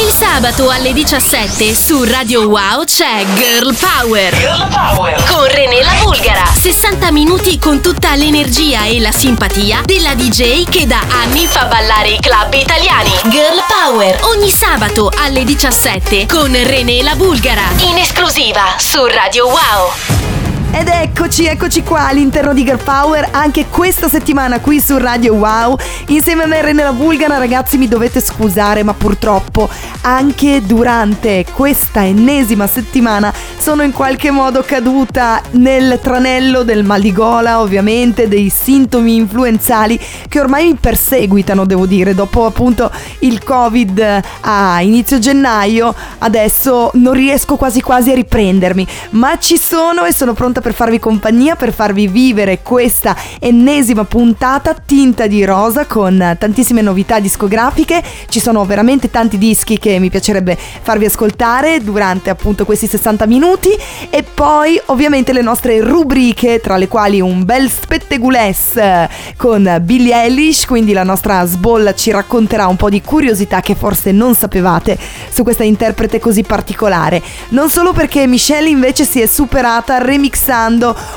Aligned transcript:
Il 0.00 0.12
sabato 0.12 0.70
alle 0.70 0.92
17 0.92 1.74
su 1.74 2.04
Radio 2.04 2.46
Wow 2.46 2.84
c'è 2.84 3.26
Girl 3.34 3.74
Power. 3.74 4.32
Girl 4.32 4.68
Power. 4.68 5.24
Con 5.24 5.44
René 5.48 5.82
la 5.82 5.94
Bulgara. 6.00 6.44
60 6.46 7.10
minuti 7.10 7.58
con 7.58 7.80
tutta 7.80 8.14
l'energia 8.14 8.84
e 8.84 9.00
la 9.00 9.10
simpatia 9.10 9.80
della 9.84 10.14
DJ 10.14 10.68
che 10.68 10.86
da 10.86 11.00
anni 11.10 11.46
fa 11.46 11.64
ballare 11.64 12.10
i 12.10 12.20
club 12.20 12.54
italiani. 12.54 13.10
Girl 13.24 13.60
Power. 13.66 14.20
Ogni 14.26 14.50
sabato 14.50 15.10
alle 15.16 15.42
17 15.42 16.26
con 16.26 16.52
René 16.52 17.02
la 17.02 17.16
Bulgara. 17.16 17.68
In 17.78 17.98
esclusiva 17.98 18.76
su 18.78 19.04
Radio 19.04 19.46
Wow. 19.46 20.17
Ed 20.70 20.86
eccoci, 20.86 21.46
eccoci 21.46 21.82
qua 21.82 22.08
all'interno 22.08 22.52
di 22.52 22.62
Girl 22.62 22.82
Power 22.82 23.30
anche 23.32 23.66
questa 23.68 24.06
settimana 24.06 24.60
qui 24.60 24.80
su 24.80 24.98
Radio 24.98 25.32
Wow. 25.34 25.76
Insieme 26.08 26.44
a 26.44 26.46
me 26.46 26.60
Rene 26.60 26.82
la 26.82 26.92
Vulgana, 26.92 27.38
ragazzi, 27.38 27.78
mi 27.78 27.88
dovete 27.88 28.20
scusare, 28.20 28.82
ma 28.82 28.92
purtroppo 28.92 29.68
anche 30.02 30.64
durante 30.64 31.46
questa 31.52 32.04
ennesima 32.04 32.66
settimana 32.66 33.32
sono 33.58 33.82
in 33.82 33.92
qualche 33.92 34.30
modo 34.30 34.62
caduta 34.62 35.40
nel 35.52 35.98
tranello 36.00 36.62
del 36.62 36.84
mal 36.84 37.00
di 37.00 37.12
gola, 37.12 37.60
ovviamente, 37.60 38.28
dei 38.28 38.50
sintomi 38.50 39.16
influenzali 39.16 39.98
che 40.28 40.38
ormai 40.38 40.66
mi 40.66 40.76
perseguitano, 40.78 41.64
devo 41.64 41.86
dire, 41.86 42.14
dopo 42.14 42.44
appunto 42.44 42.90
il 43.20 43.42
Covid 43.42 44.20
a 44.42 44.80
inizio 44.82 45.18
gennaio, 45.18 45.94
adesso 46.18 46.90
non 46.94 47.14
riesco 47.14 47.56
quasi 47.56 47.80
quasi 47.80 48.12
a 48.12 48.14
riprendermi, 48.14 48.86
ma 49.10 49.38
ci 49.38 49.56
sono 49.56 50.04
e 50.04 50.12
sono 50.12 50.34
pronta 50.34 50.57
per 50.60 50.74
farvi 50.74 50.98
compagnia, 50.98 51.56
per 51.56 51.72
farvi 51.72 52.08
vivere 52.08 52.60
questa 52.62 53.16
ennesima 53.38 54.04
puntata 54.04 54.74
tinta 54.74 55.26
di 55.26 55.44
rosa 55.44 55.86
con 55.86 56.36
tantissime 56.38 56.80
novità 56.80 57.20
discografiche. 57.20 58.02
Ci 58.28 58.40
sono 58.40 58.64
veramente 58.64 59.10
tanti 59.10 59.38
dischi 59.38 59.78
che 59.78 59.98
mi 59.98 60.10
piacerebbe 60.10 60.56
farvi 60.56 61.04
ascoltare 61.04 61.82
durante 61.82 62.30
appunto 62.30 62.64
questi 62.64 62.86
60 62.86 63.26
minuti 63.26 63.70
e 64.10 64.22
poi 64.22 64.80
ovviamente 64.86 65.32
le 65.32 65.42
nostre 65.42 65.80
rubriche 65.80 66.60
tra 66.60 66.76
le 66.76 66.88
quali 66.88 67.20
un 67.20 67.44
bel 67.44 67.70
spettegules 67.70 68.80
con 69.36 69.78
Billie 69.82 70.22
Eilish, 70.22 70.64
quindi 70.66 70.92
la 70.92 71.04
nostra 71.04 71.44
sbolla 71.44 71.94
ci 71.94 72.10
racconterà 72.10 72.66
un 72.66 72.76
po' 72.76 72.88
di 72.88 73.02
curiosità 73.02 73.60
che 73.60 73.74
forse 73.74 74.12
non 74.12 74.34
sapevate 74.34 74.98
su 75.30 75.42
questa 75.42 75.64
interprete 75.64 76.18
così 76.18 76.42
particolare. 76.42 77.22
Non 77.50 77.70
solo 77.70 77.92
perché 77.92 78.26
Michelle 78.26 78.68
invece 78.68 79.04
si 79.04 79.20
è 79.20 79.26
superata 79.26 79.98
remixando 79.98 80.46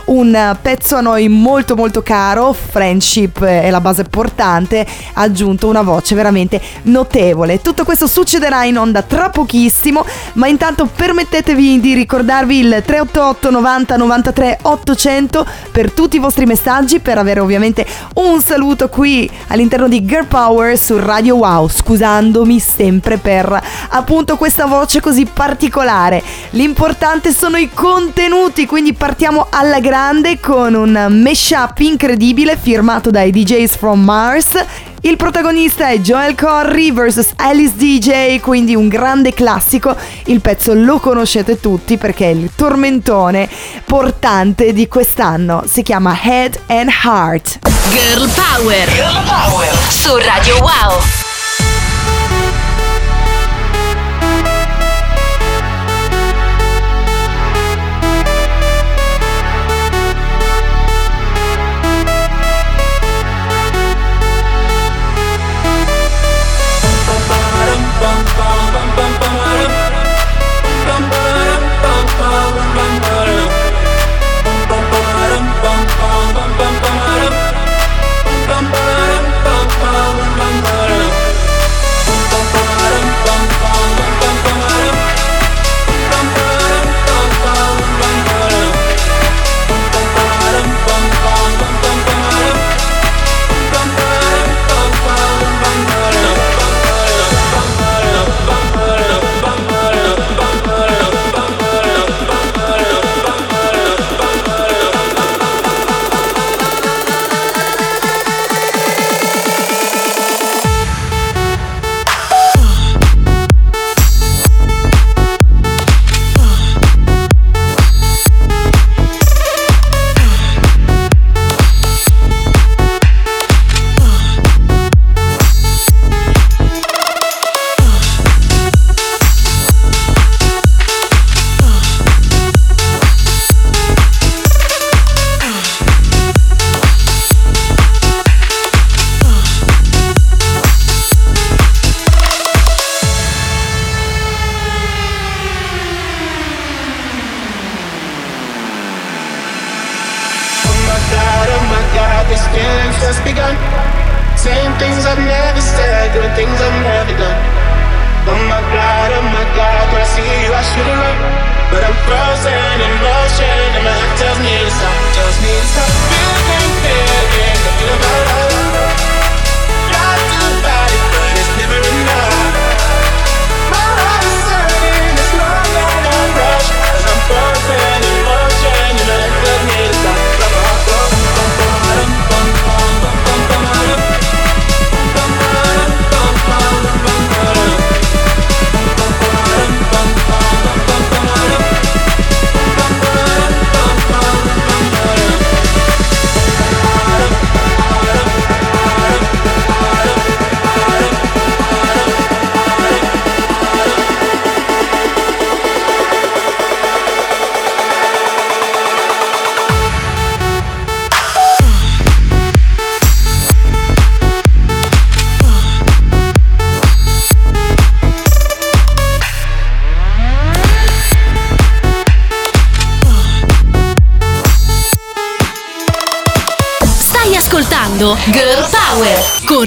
un 0.06 0.58
pezzo 0.62 0.98
a 0.98 1.02
noi 1.02 1.30
molto 1.30 1.76
molto 1.76 2.02
caro, 2.02 2.52
Friendship 2.52 3.42
è 3.42 3.70
la 3.70 3.80
base 3.80 4.04
portante, 4.04 4.86
ha 5.14 5.22
aggiunto 5.22 5.70
una 5.70 5.82
voce 5.82 6.16
veramente 6.16 6.62
notevole. 6.84 7.62
Tutto 7.62 7.86
questo 7.86 8.08
succederà 8.08 8.66
in 8.66 8.78
onda 8.78 9.02
tra 9.04 9.30
pochissimo, 9.30 10.06
ma 10.34 10.48
intanto 10.48 10.86
permettetevi 10.86 11.80
di 11.80 11.94
ricordarvi 11.94 12.60
il 12.60 12.84
388 12.86 13.50
90 13.50 13.96
93 13.96 14.60
800 14.64 15.46
per 15.72 15.92
tutti 15.92 16.18
i 16.18 16.20
vostri 16.20 16.46
messaggi, 16.46 17.00
per 17.00 17.18
avere 17.18 17.40
ovviamente 17.40 17.86
un 18.16 18.42
saluto 18.42 18.90
qui 18.90 19.30
all'interno 19.48 19.88
di 19.88 20.04
Girl 20.04 20.26
Power 20.26 20.78
su 20.78 20.98
Radio 20.98 21.36
Wow, 21.38 21.70
scusandomi 21.70 22.60
sempre 22.60 23.18
per 23.18 23.62
appunto 23.90 24.36
questa 24.36 24.66
voce 24.66 25.00
così 25.00 25.26
particolare. 25.26 26.22
L'importante 26.50 27.32
sono 27.32 27.56
i 27.56 27.70
contenuti, 27.74 28.66
quindi 28.66 28.92
partiamo 28.92 29.20
alla 29.28 29.80
grande 29.80 30.40
con 30.40 30.74
un 30.74 31.22
mashup 31.22 31.78
incredibile 31.80 32.58
firmato 32.58 33.12
dai 33.12 33.30
DJs 33.30 33.76
from 33.76 34.02
Mars. 34.02 34.66
Il 35.02 35.16
protagonista 35.16 35.90
è 35.90 36.00
Joel 36.00 36.34
Corry 36.34 36.92
vs 36.92 37.34
Alice 37.36 37.76
DJ, 37.76 38.40
quindi 38.40 38.74
un 38.74 38.88
grande 38.88 39.32
classico. 39.34 39.96
Il 40.26 40.42
pezzo 40.42 40.74
lo 40.74 41.00
conoscete 41.00 41.60
tutti 41.60 41.98
perché 41.98 42.32
è 42.32 42.34
il 42.34 42.50
tormentone 42.56 43.48
portante 43.86 44.74
di 44.74 44.88
quest'anno. 44.88 45.66
Si 45.68 45.84
chiama 45.84 46.18
Head 46.20 46.60
and 46.68 46.90
Heart. 47.04 47.60
Girl 47.90 48.28
Power. 48.28 48.90
Girl 48.90 49.24
Power. 49.24 49.70
Su 49.90 50.18
Radio 50.18 50.58
Wow. 50.62 51.31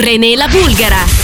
René 0.05 0.37
la 0.37 0.49
Bulgara. 0.49 1.24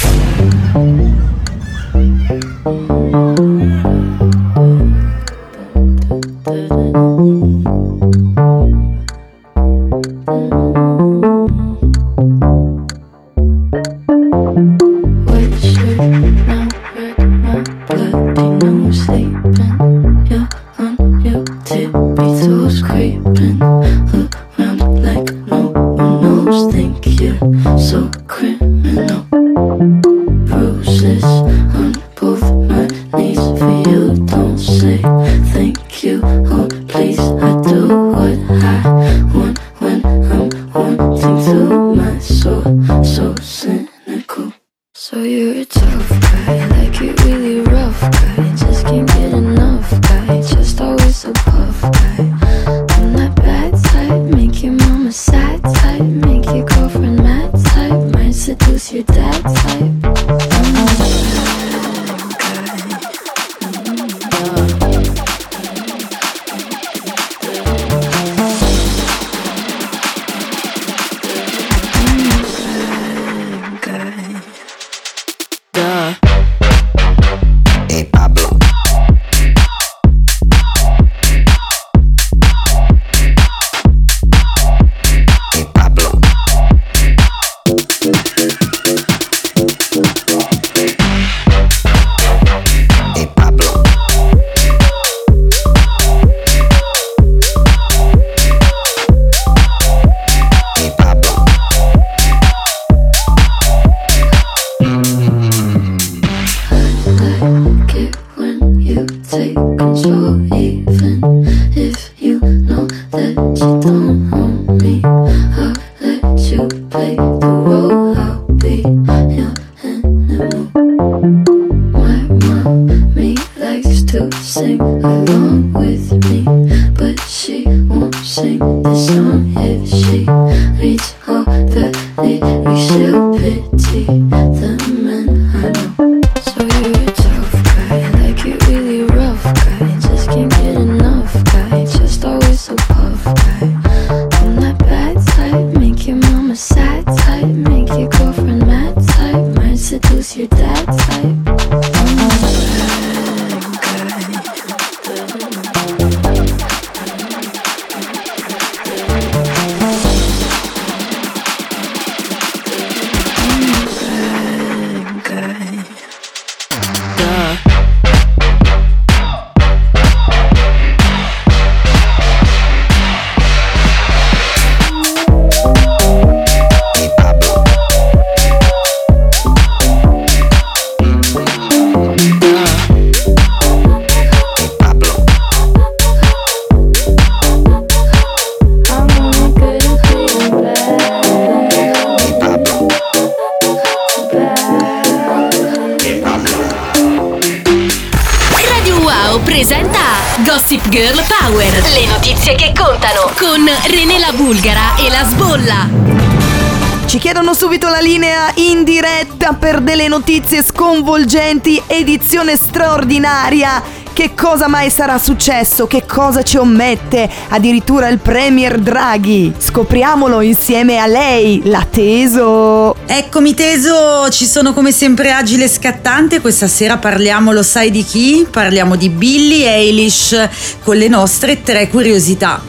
Notizie 210.21 210.63
sconvolgenti, 210.63 211.83
edizione 211.87 212.55
straordinaria. 212.55 213.83
Che 214.13 214.35
cosa 214.35 214.69
mai 214.69 214.91
sarà 214.91 215.17
successo? 215.17 215.87
Che 215.87 216.05
cosa 216.05 216.43
ci 216.43 216.59
ommette? 216.59 217.27
Addirittura 217.49 218.09
il 218.09 218.19
Premier 218.19 218.79
Draghi. 218.79 219.55
Scopriamolo 219.57 220.43
insieme 220.43 220.99
a 220.99 221.07
lei, 221.07 221.63
la 221.65 221.87
Teso. 221.91 222.95
Eccomi 223.07 223.55
teso, 223.55 224.29
ci 224.29 224.45
sono 224.45 224.75
come 224.75 224.93
sempre 224.93 225.33
agile 225.33 225.65
e 225.65 225.69
scattante, 225.69 226.43
questa 226.43 226.69
sera 226.69 226.99
parliamo, 226.99 227.51
lo 227.51 227.63
sai 227.63 227.91
di 227.91 228.05
chi? 228.05 228.47
Parliamo 228.49 228.97
di 228.97 229.09
Billie 229.09 229.75
Eilish 229.75 230.49
con 230.85 230.97
le 230.97 231.09
nostre 231.09 231.63
tre 231.63 231.89
curiosità. 231.89 232.63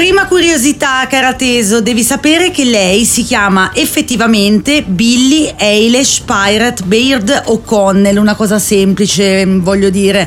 Prima 0.00 0.24
curiosità, 0.24 1.06
cara 1.10 1.34
Teso, 1.34 1.82
devi 1.82 2.02
sapere 2.02 2.50
che 2.50 2.64
lei 2.64 3.04
si 3.04 3.22
chiama 3.22 3.70
effettivamente 3.74 4.82
Billie 4.82 5.54
Eilish 5.58 6.20
Pirate 6.20 6.84
Beard 6.84 7.42
O'Connell, 7.44 8.16
una 8.16 8.34
cosa 8.34 8.58
semplice, 8.58 9.44
voglio 9.44 9.90
dire. 9.90 10.26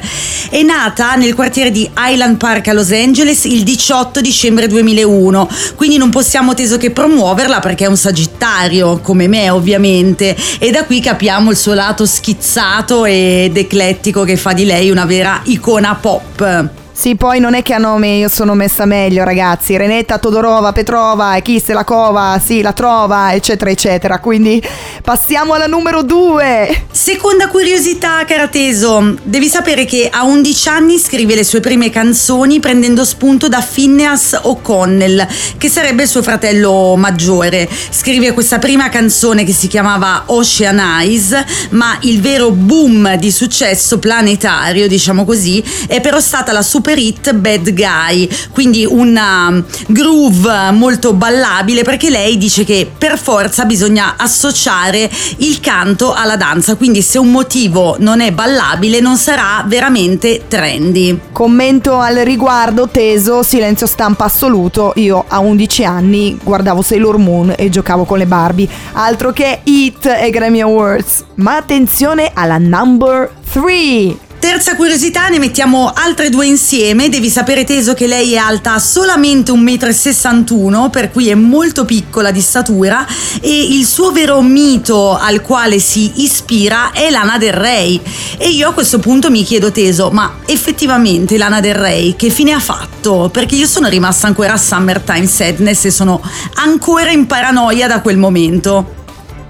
È 0.52 0.62
nata 0.62 1.16
nel 1.16 1.34
quartiere 1.34 1.72
di 1.72 1.90
Highland 1.92 2.38
Park 2.38 2.68
a 2.68 2.74
Los 2.74 2.92
Angeles 2.92 3.46
il 3.46 3.64
18 3.64 4.22
dicembre 4.22 4.68
2001, 4.68 5.50
quindi 5.76 5.98
non 5.98 6.12
possiamo 6.12 6.54
Teso 6.54 6.78
che 6.78 6.92
promuoverla 6.92 7.60
perché 7.60 7.86
è 7.86 7.90
un 7.90 7.98
sagittario, 7.98 9.00
come 9.00 9.28
me 9.28 9.50
ovviamente, 9.50 10.38
e 10.60 10.70
da 10.70 10.86
qui 10.86 11.02
capiamo 11.02 11.50
il 11.50 11.58
suo 11.58 11.74
lato 11.74 12.06
schizzato 12.06 13.06
ed 13.06 13.58
eclettico 13.58 14.24
che 14.24 14.38
fa 14.38 14.54
di 14.54 14.66
lei 14.66 14.92
una 14.92 15.06
vera 15.06 15.42
icona 15.46 15.96
pop. 15.96 16.82
Sì, 16.96 17.16
poi 17.16 17.40
non 17.40 17.56
è 17.56 17.64
che 17.64 17.74
a 17.74 17.80
nome 17.80 18.18
io 18.18 18.30
sono 18.30 18.54
messa 18.54 18.86
meglio, 18.86 19.24
ragazzi. 19.24 19.76
Renetta 19.76 20.20
Todorova, 20.20 20.72
Petrova, 20.74 21.36
e 21.36 21.42
chi 21.42 21.60
se 21.60 21.74
la 21.74 21.84
cova, 21.84 22.40
sì, 22.42 22.62
la 22.62 22.72
trova, 22.72 23.34
eccetera, 23.34 23.72
eccetera. 23.72 24.20
Quindi 24.20 24.64
passiamo 25.02 25.54
alla 25.54 25.66
numero 25.66 26.04
due. 26.04 26.86
Seconda 26.92 27.48
curiosità, 27.48 28.24
cara 28.26 28.48
Teso, 28.48 29.16
devi 29.24 29.48
sapere 29.48 29.86
che 29.86 30.08
a 30.10 30.24
11 30.24 30.70
anni 30.70 31.00
scrive 31.00 31.34
le 31.34 31.44
sue 31.44 31.60
prime 31.62 31.90
canzoni 31.90 32.60
prendendo 32.60 33.04
spunto 33.04 33.50
da 33.50 33.60
Phineas 33.60 34.40
O'Connell, 34.44 35.28
che 35.58 35.70
sarebbe 35.70 36.04
il 36.04 36.10
suo 36.10 36.22
fratello 36.22 36.96
maggiore. 36.96 37.68
Scrive 37.90 38.34
questa 38.34 38.60
prima 38.60 38.90
canzone 38.90 39.44
che 39.44 39.52
si 39.52 39.68
chiamava 39.68 40.26
Ocean 40.28 40.78
Eyes, 40.78 41.44
ma 41.72 41.98
il 42.02 42.22
vero 42.22 42.52
boom 42.52 43.16
di 43.16 43.32
successo 43.32 43.98
planetario, 43.98 44.88
diciamo 44.88 45.26
così, 45.26 45.62
è 45.88 46.00
però 46.00 46.20
stata 46.20 46.52
la 46.52 46.62
super 46.62 46.82
super 46.84 46.98
hit 46.98 47.32
Bad 47.32 47.74
Guy, 47.74 48.28
quindi 48.52 48.86
una 48.86 49.48
um, 49.48 49.64
groove 49.88 50.72
molto 50.72 51.14
ballabile 51.14 51.82
perché 51.84 52.10
lei 52.10 52.38
dice 52.38 52.66
che 52.66 52.92
per 52.98 53.18
forza 53.18 53.64
bisogna 53.64 54.16
associare 54.18 55.10
il 55.38 55.62
canto 55.62 56.14
alla 56.14 56.36
danza, 56.36 56.76
quindi 56.76 57.02
se 57.02 57.18
un 57.18 57.32
motivo 57.32 57.96
non 58.00 58.20
è 58.20 58.34
ballabile 58.34 59.00
non 59.00 59.16
sarà 59.16 59.64
veramente 59.66 60.44
trendy. 60.50 61.18
Commento 61.32 62.00
al 62.00 62.18
riguardo 62.18 62.90
teso, 62.90 63.44
silenzio 63.44 63.88
stampa 63.88 64.26
assoluto. 64.26 64.92
Io 64.98 65.24
a 65.26 65.40
11 65.40 65.86
anni 65.86 66.38
guardavo 66.44 66.82
Sailor 66.82 67.18
Moon 67.18 67.54
e 67.58 67.70
giocavo 67.70 68.04
con 68.04 68.18
le 68.18 68.26
Barbie. 68.26 68.68
Altro 68.92 69.32
che 69.32 69.62
Hit 69.64 70.06
e 70.06 70.30
Grammy 70.30 70.60
Awards. 70.60 71.24
Ma 71.36 71.56
attenzione 71.56 72.32
alla 72.34 72.58
number 72.58 73.32
3. 73.54 74.23
Terza 74.44 74.76
curiosità, 74.76 75.30
ne 75.30 75.40
mettiamo 75.40 75.90
altre 75.96 76.30
due 76.30 76.46
insieme. 76.46 77.08
Devi 77.08 77.30
sapere 77.30 77.64
Teso 77.64 77.94
che 77.94 78.08
lei 78.08 78.34
è 78.34 78.36
alta 78.36 78.78
solamente 78.78 79.54
1,61 79.54 80.70
m, 80.70 80.90
per 80.90 81.12
cui 81.12 81.30
è 81.30 81.34
molto 81.34 81.86
piccola 81.86 82.30
di 82.30 82.42
statura 82.42 83.08
e 83.40 83.68
il 83.78 83.86
suo 83.86 84.12
vero 84.12 84.42
mito 84.42 85.16
al 85.18 85.42
quale 85.42 85.80
si 85.80 86.12
ispira 86.16 86.92
è 86.92 87.10
Lana 87.10 87.38
Del 87.38 87.54
Rey. 87.54 88.02
E 88.38 88.50
io 88.50 88.68
a 88.68 88.74
questo 88.74 89.00
punto 89.00 89.32
mi 89.32 89.46
chiedo 89.46 89.72
Teso, 89.72 90.10
ma 90.12 90.40
effettivamente 90.46 91.38
Lana 91.38 91.62
Del 91.62 91.76
Rey 91.76 92.18
che 92.18 92.30
fine 92.30 92.52
ha 92.52 92.60
fatto? 92.60 93.30
Perché 93.32 93.56
io 93.56 93.66
sono 93.66 93.88
rimasta 93.88 94.28
ancora 94.28 94.52
a 94.52 94.58
Summertime 94.58 95.26
Sadness 95.26 95.86
e 95.86 95.92
sono 95.92 96.22
ancora 96.56 97.12
in 97.12 97.28
paranoia 97.28 97.88
da 97.88 98.02
quel 98.02 98.18
momento. 98.18 99.03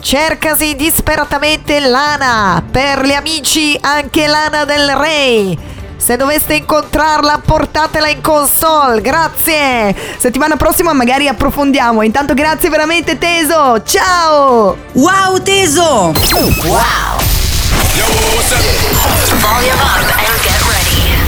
Cercasi 0.03 0.75
disperatamente 0.75 1.79
Lana. 1.79 2.61
Per 2.69 3.05
gli 3.05 3.13
amici 3.13 3.77
anche 3.79 4.27
Lana 4.27 4.65
del 4.65 4.89
Rey. 4.89 5.57
Se 5.95 6.17
doveste 6.17 6.55
incontrarla, 6.55 7.41
portatela 7.43 8.09
in 8.09 8.19
console. 8.19 8.99
Grazie. 8.99 9.95
Settimana 10.17 10.57
prossima 10.57 10.91
magari 10.91 11.29
approfondiamo. 11.29 12.01
Intanto 12.01 12.33
grazie 12.33 12.69
veramente 12.69 13.17
Teso. 13.17 13.81
Ciao. 13.85 14.75
Wow 14.91 15.41
Teso! 15.41 16.11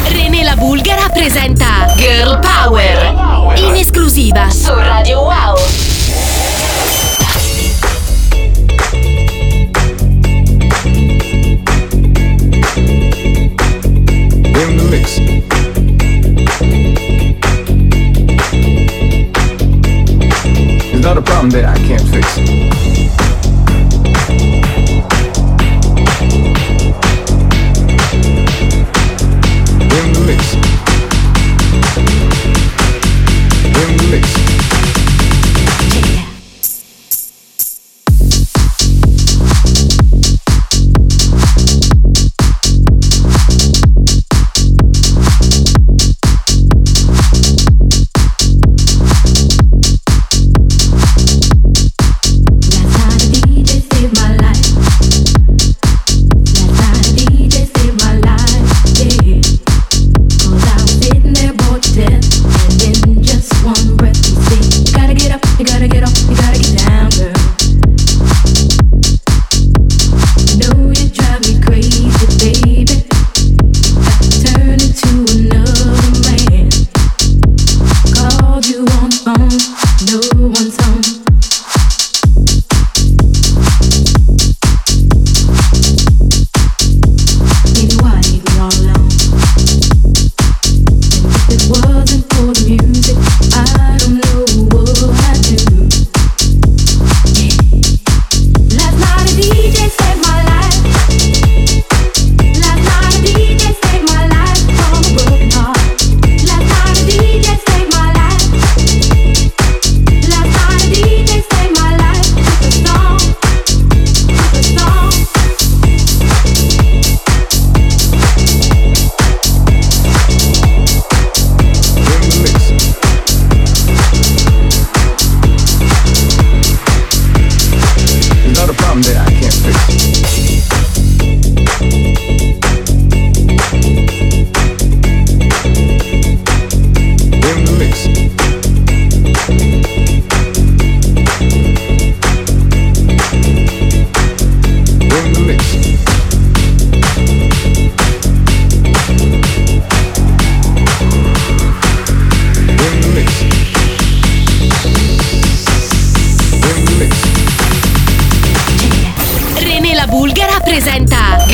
René 0.03 0.43
la 0.43 0.55
Bulgara 0.57 1.07
presenta 1.13 1.93
Girl 1.95 2.39
Power 2.39 3.53
in 3.55 3.75
esclusiva 3.75 4.49
su 4.49 4.73
Radio 4.73 5.21
Wow. 5.21 5.94
In 14.61 14.77
the 14.77 14.83
mix. 14.89 15.17
It's 20.93 21.03
not 21.03 21.17
a 21.17 21.21
problem 21.21 21.49
that 21.49 21.65
I 21.65 21.77
can't 21.85 22.01
fix. 22.07 22.37
In 29.97 30.13
the 30.13 30.21
mix. 30.25 30.53
In 33.65 33.97
the 33.97 34.07
mix. 34.11 34.44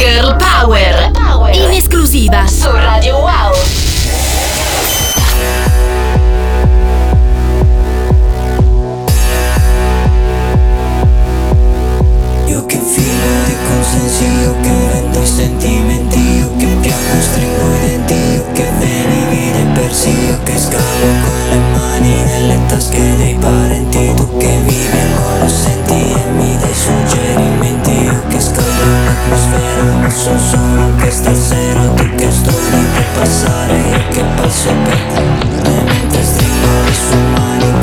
Girl 0.02 0.36
Power 0.36 1.12
in 1.54 1.70
esclusiva 1.74 2.48
su 2.48 2.68
Radio 2.72 3.18
Wow. 3.18 3.54
Io 12.48 12.66
che 12.66 12.78
filo 12.80 13.44
di 13.46 13.56
consensi, 13.68 14.26
io 14.26 14.56
che 14.62 14.70
vendo 14.92 15.22
i 15.22 15.26
sentimenti, 15.28 16.20
io 16.20 16.50
che 16.58 16.66
piango, 16.82 17.22
stringo 17.22 17.76
i 17.76 17.80
denti, 17.82 18.14
io 18.14 18.46
che 18.54 18.66
venivi 18.80 19.52
dei 19.52 19.68
persi, 19.76 20.10
io 20.10 20.40
che 20.42 20.58
scavo 20.58 20.82
con 21.24 21.50
le 21.50 21.60
mani 21.78 22.24
nelle 22.24 22.60
tasche 22.66 23.18
dei 23.18 23.36
parenti, 23.40 24.14
tu 24.16 24.38
che 24.38 24.58
vivi 24.66 25.00
lo 25.40 25.48
senti 25.48 25.94
e 25.94 26.32
mi 26.38 26.58
dai 26.58 26.74
suggerimenti, 26.74 27.92
io 27.92 28.22
che 28.30 28.40
scaldo 28.40 28.84
l'atmosfera, 29.06 29.71
ma 29.84 30.10
so 30.10 30.38
solo 30.38 30.82
anche 30.82 31.12
stasera, 31.12 31.88
tu 31.90 32.16
che 32.16 32.32
studi 32.32 32.86
per 32.94 33.06
passare, 33.18 33.78
io 33.78 34.08
che 34.10 34.24
passo 34.36 34.74
per 34.84 34.98
te, 35.14 35.70
e 35.70 35.84
mentre 35.84 36.24
stringo 36.24 36.82
le 36.86 36.94
sue 36.94 37.18
mani, 37.36 37.81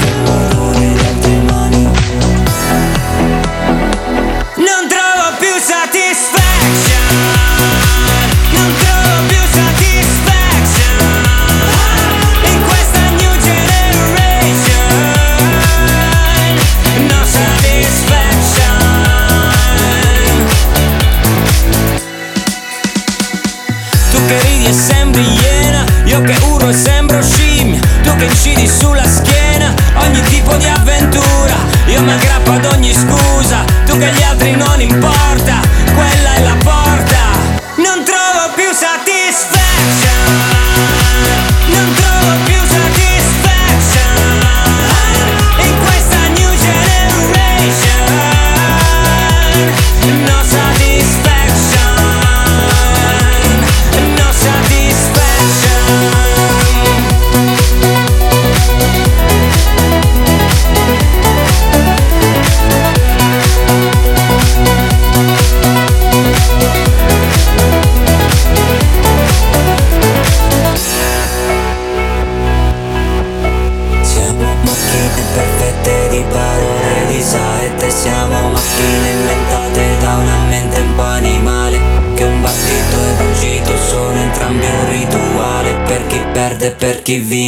perde 87.08 87.34
e 87.34 87.47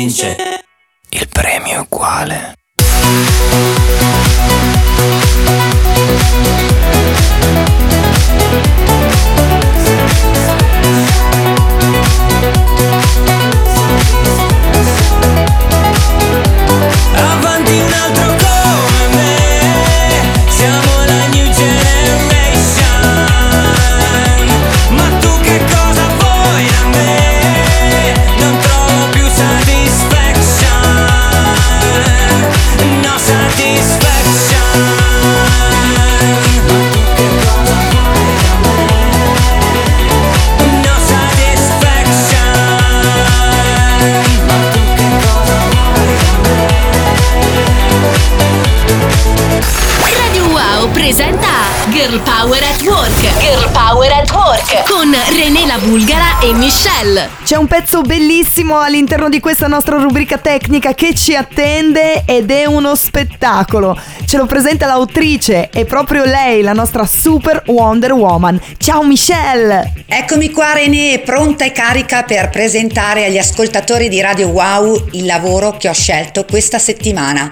Girl 52.01 52.19
Power 52.21 52.63
at 52.63 52.81
Work. 52.81 53.41
Girl 53.41 53.71
Power 53.73 54.11
at 54.11 54.31
Work 54.31 54.91
con 54.91 55.15
René 55.37 55.67
la 55.67 55.77
Bulgara 55.77 56.41
e 56.41 56.55
Michelle. 56.55 57.29
C'è 57.45 57.57
un 57.57 57.67
pezzo 57.67 58.01
bellissimo 58.01 58.79
all'interno 58.79 59.29
di 59.29 59.39
questa 59.39 59.67
nostra 59.67 59.99
rubrica 59.99 60.39
tecnica 60.39 60.95
che 60.95 61.15
ci 61.15 61.37
attende 61.37 62.23
ed 62.25 62.51
è 62.51 62.65
uno 62.65 62.95
spettacolo. 62.95 64.01
Ce 64.25 64.39
lo 64.39 64.47
presenta 64.47 64.87
l'autrice, 64.87 65.69
è 65.69 65.85
proprio 65.85 66.25
lei, 66.25 66.63
la 66.63 66.73
nostra 66.73 67.05
super 67.05 67.65
Wonder 67.67 68.15
Woman. 68.15 68.59
Ciao 68.79 69.03
Michelle! 69.03 69.93
Eccomi 70.07 70.51
qua 70.53 70.73
René, 70.73 71.19
pronta 71.19 71.67
e 71.67 71.73
carica 71.73 72.23
per 72.23 72.49
presentare 72.49 73.27
agli 73.27 73.37
ascoltatori 73.37 74.09
di 74.09 74.23
Radio 74.23 74.49
Wow 74.49 75.09
il 75.13 75.27
lavoro 75.27 75.77
che 75.77 75.91
ho 75.91 75.93
scelto 75.93 76.47
questa 76.47 76.79
settimana. 76.79 77.47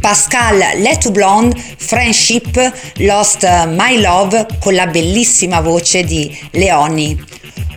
Pascal 0.00 0.78
Letou 0.80 1.10
Blonde, 1.10 1.60
Friendship, 1.76 2.72
Lost 2.98 3.44
My 3.68 4.00
Love 4.00 4.46
con 4.60 4.74
la 4.74 4.86
bellissima 4.86 5.60
voce 5.60 6.04
di 6.04 6.36
Leoni. 6.52 7.24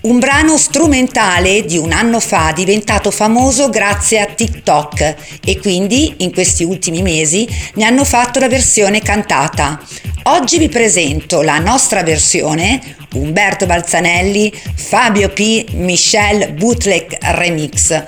Un 0.02 0.18
brano 0.18 0.58
strumentale 0.58 1.66
di 1.66 1.78
un 1.78 1.92
anno 1.92 2.22
fa 2.22 2.54
diventato 2.56 3.12
famoso 3.12 3.70
grazie 3.70 4.22
a 4.22 4.28
TikTok 4.28 5.16
e 5.44 5.60
quindi 5.60 6.16
in 6.20 6.32
questi 6.32 6.64
ultimi 6.64 7.02
mesi 7.02 7.46
ne 7.74 7.84
hanno 7.84 8.06
fatto 8.06 8.40
la 8.40 8.48
versione 8.48 9.02
cantata. 9.02 9.82
Oggi 10.24 10.58
vi 10.58 10.70
presento 10.70 11.42
la 11.42 11.60
nostra 11.60 12.02
versione, 12.04 12.80
Umberto 13.16 13.66
Balzanelli, 13.66 14.54
Fabio 14.76 15.30
P, 15.30 15.72
Michelle 15.74 16.54
Bootleg 16.54 17.18
Remix. 17.20 18.04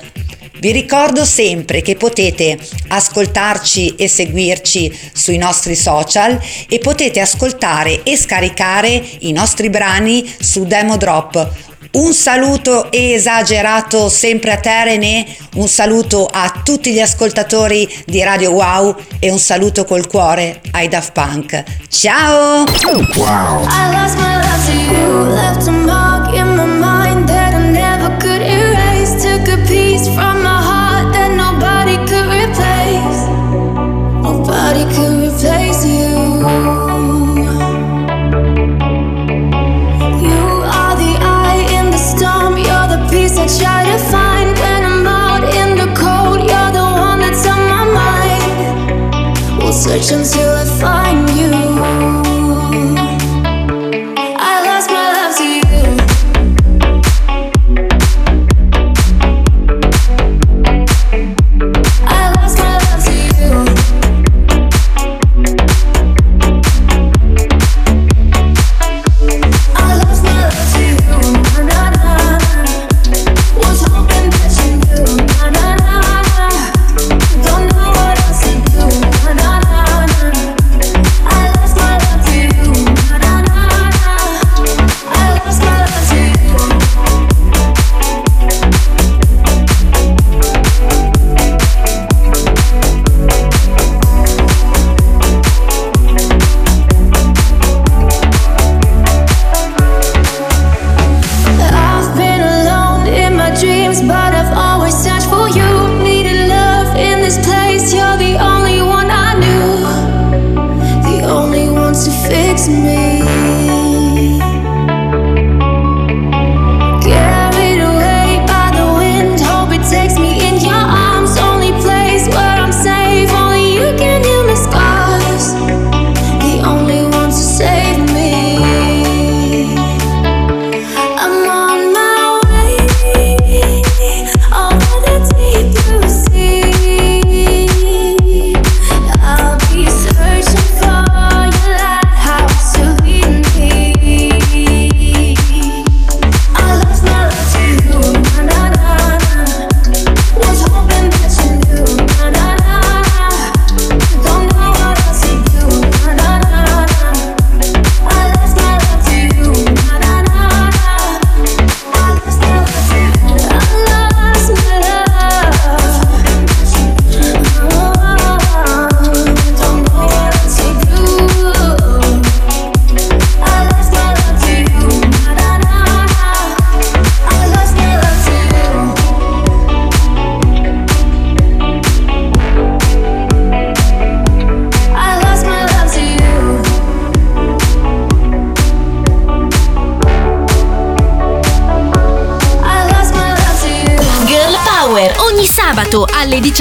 Vi 0.62 0.72
ricordo 0.72 1.26
sempre 1.26 1.82
che 1.82 1.96
potete 1.96 2.56
ascoltarci 2.90 3.96
e 3.96 4.08
seguirci 4.08 4.96
sui 5.12 5.38
nostri 5.38 5.76
social 5.76 6.40
e 6.70 6.78
potete 6.78 7.20
ascoltare 7.20 8.04
e 8.04 8.16
scaricare 8.16 9.04
i 9.22 9.32
nostri 9.32 9.72
brani 9.72 10.32
su 10.40 10.66
Demo 10.66 10.98
Drop. 10.98 11.52
Un 11.94 12.14
saluto 12.14 12.92
esagerato 12.92 14.08
sempre 14.08 14.52
a 14.52 14.58
te 14.58 14.84
René, 14.84 15.26
un 15.56 15.68
saluto 15.68 16.30
a 16.32 16.62
tutti 16.64 16.94
gli 16.94 17.00
ascoltatori 17.00 17.92
di 18.06 18.22
Radio 18.22 18.52
Wow 18.52 18.96
e 19.18 19.32
un 19.32 19.40
saluto 19.40 19.84
col 19.84 20.06
cuore 20.06 20.62
ai 20.74 20.88
Daft 20.88 21.12
Punk. 21.14 21.64
Ciao! 21.90 22.66
I 22.66 23.92
lost 23.92 24.20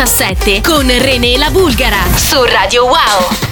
2017 0.00 0.62
con 0.62 0.88
René 0.88 1.36
La 1.36 1.50
Bulgara 1.50 2.02
su 2.16 2.42
Radio 2.44 2.86
Wow. 2.86 3.49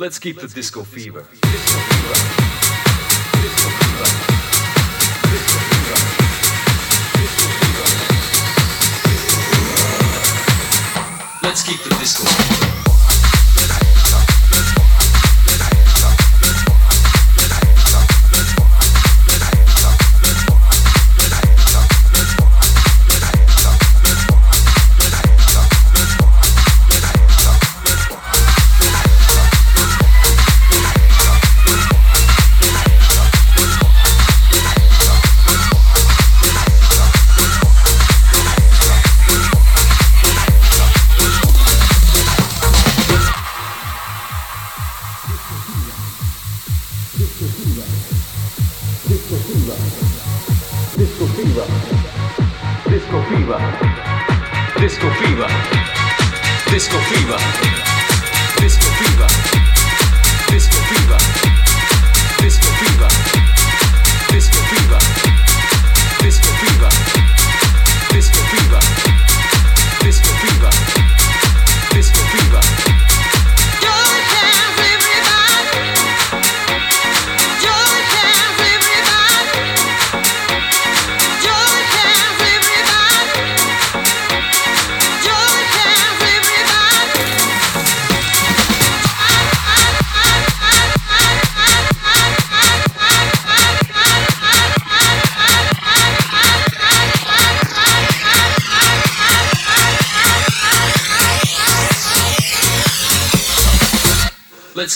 Let's 0.00 0.20
keep 0.20 0.38
the 0.38 0.46
disco 0.46 0.84
fever. 0.84 1.26
Let's 11.42 11.64
keep 11.64 11.82
the 11.82 11.96
disco. 11.98 12.67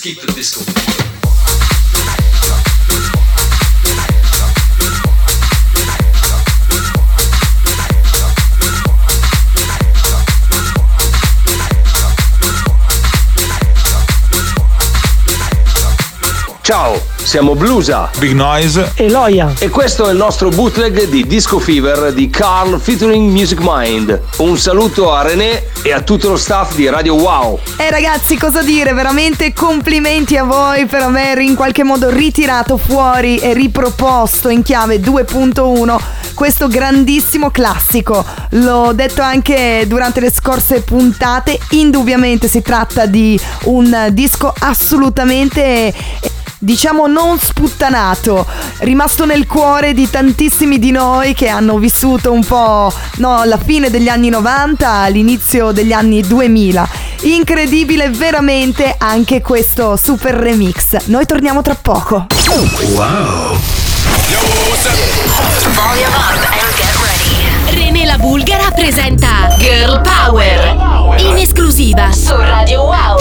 Keep 0.02 0.20
the 0.22 0.32
disco. 0.32 0.64
Ciao, 16.64 17.11
siamo 17.22 17.54
Blusa, 17.54 18.10
Big 18.18 18.32
Noise 18.32 18.92
e 18.94 19.08
Loia 19.08 19.52
e 19.58 19.68
questo 19.68 20.08
è 20.08 20.10
il 20.10 20.16
nostro 20.16 20.48
bootleg 20.48 21.04
di 21.04 21.26
Disco 21.26 21.58
Fever 21.58 22.12
di 22.12 22.28
Carl 22.28 22.80
featuring 22.80 23.30
Music 23.30 23.58
Mind. 23.62 24.20
Un 24.38 24.58
saluto 24.58 25.12
a 25.12 25.22
René 25.22 25.68
e 25.82 25.92
a 25.92 26.00
tutto 26.00 26.28
lo 26.28 26.36
staff 26.36 26.74
di 26.74 26.88
Radio 26.88 27.14
Wow. 27.14 27.60
Eh 27.76 27.90
ragazzi, 27.90 28.36
cosa 28.36 28.62
dire? 28.62 28.92
Veramente 28.92 29.52
complimenti 29.52 30.36
a 30.36 30.44
voi 30.44 30.86
per 30.86 31.02
aver 31.02 31.38
in 31.38 31.54
qualche 31.54 31.84
modo 31.84 32.10
ritirato 32.10 32.76
fuori 32.76 33.38
e 33.38 33.54
riproposto 33.54 34.48
in 34.48 34.62
chiave 34.62 35.00
2.1 35.00 36.00
questo 36.34 36.66
grandissimo 36.66 37.50
classico. 37.50 38.24
L'ho 38.50 38.92
detto 38.94 39.22
anche 39.22 39.84
durante 39.86 40.20
le 40.20 40.30
scorse 40.30 40.82
puntate, 40.82 41.58
indubbiamente 41.70 42.48
si 42.48 42.62
tratta 42.62 43.06
di 43.06 43.38
un 43.64 44.08
disco 44.10 44.52
assolutamente 44.58 45.92
diciamo 46.62 47.08
non 47.08 47.40
sputtanato, 47.40 48.46
rimasto 48.78 49.26
nel 49.26 49.48
cuore 49.48 49.94
di 49.94 50.08
tantissimi 50.08 50.78
di 50.78 50.92
noi 50.92 51.34
che 51.34 51.48
hanno 51.48 51.76
vissuto 51.78 52.30
un 52.30 52.44
po' 52.44 52.92
no, 53.16 53.42
la 53.44 53.58
fine 53.58 53.90
degli 53.90 54.06
anni 54.08 54.28
90, 54.28 55.06
l'inizio 55.08 55.72
degli 55.72 55.92
anni 55.92 56.20
2000. 56.20 56.88
Incredibile 57.22 58.10
veramente 58.10 58.94
anche 58.96 59.40
questo 59.40 59.96
super 59.96 60.34
remix. 60.34 61.06
Noi 61.06 61.26
torniamo 61.26 61.62
tra 61.62 61.74
poco. 61.74 62.26
Wow. 62.94 63.58
René 67.70 68.04
la 68.04 68.18
Bulgara 68.18 68.70
presenta 68.70 69.56
Girl 69.58 70.00
Power 70.00 71.16
in 71.18 71.36
esclusiva 71.38 72.12
su 72.12 72.34
Radio 72.36 72.82
Wow. 72.82 73.20